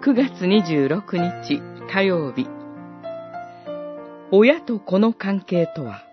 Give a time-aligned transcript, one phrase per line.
[0.00, 1.60] 9月26日
[1.92, 2.46] 火曜日
[4.30, 6.04] 親と子の関係とは？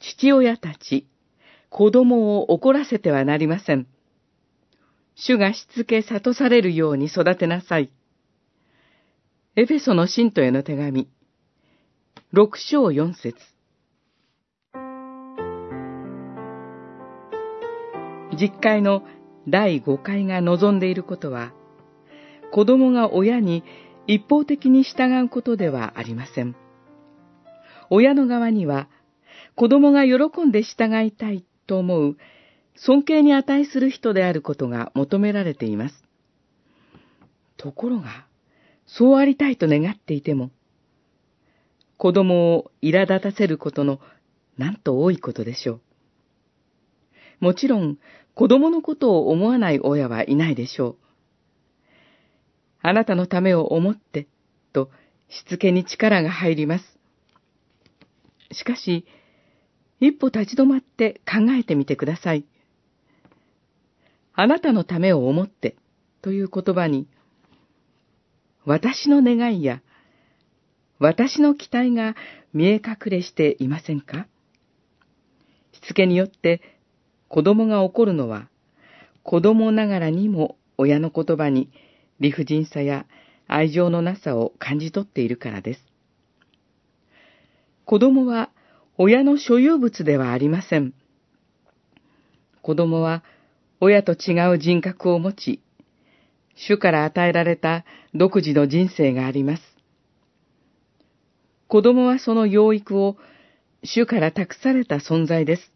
[0.00, 1.06] 父親たち、
[1.68, 3.86] 子供を怒らせてはなりません。
[5.14, 7.92] 主がしつけ悟されるように育てなさい。
[9.56, 11.06] エフェソの信徒への手紙、
[12.32, 13.36] 六章四節
[18.42, 19.04] 実会の
[19.48, 21.52] 第五回が望んでいることは、
[22.50, 23.62] 子供が親に
[24.08, 26.56] 一方的に従うことではありません。
[27.88, 28.88] 親の側には、
[29.54, 32.16] 子供が喜んで従いたいと思う
[32.74, 36.04] 尊敬に値する人であることが求められています。
[37.56, 38.26] ところが、
[38.86, 40.50] そうありたいと願っていても、
[41.96, 44.00] 子供を苛立たせることの
[44.58, 45.80] なんと多いことでしょう。
[47.42, 47.98] もちろん、
[48.36, 50.96] 子供のことを思わない親はいないでしょう。
[52.82, 54.28] あなたのためを思って、
[54.72, 54.90] と
[55.28, 56.84] しつけに力が入ります。
[58.52, 59.06] しかし、
[59.98, 62.44] 一歩立ち止まって考えてみてください。
[64.34, 65.74] あなたのためを思って、
[66.22, 67.08] という言葉に、
[68.64, 69.82] 私の願いや、
[71.00, 72.14] 私の期待が
[72.52, 74.28] 見え隠れしていませんか？
[75.72, 76.60] しつけによって
[77.32, 78.50] 子供が怒るのは、
[79.22, 81.70] 子供ながらにも親の言葉に
[82.20, 83.06] 理不尽さや
[83.48, 85.80] 愛情のなさを感じ取っているからです。
[87.86, 88.50] 子供は
[88.98, 90.92] 親の所有物ではありません。
[92.60, 93.24] 子供は
[93.80, 95.62] 親と違う人格を持ち、
[96.54, 99.62] 主から与えられた独自の人生があります。
[101.66, 103.16] 子供はその養育を
[103.84, 105.71] 主から託された存在です。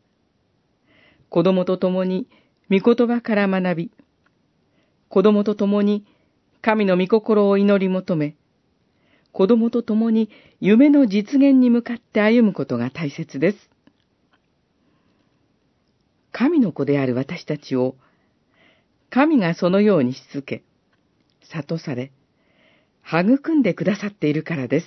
[1.29, 2.27] 子供と共に
[2.71, 3.91] 御言葉から学び、
[5.09, 6.05] 子供と共に
[6.63, 8.37] 神の御心を祈り求め、
[9.33, 13.71] 子供と共に夢の実現に向かって歩むことが大切です。
[16.33, 17.97] 神の子である私たちを、
[19.11, 20.65] 神がそのようにしつけ、
[21.43, 22.13] 悟され、
[23.07, 24.87] 育んでくださっているからです。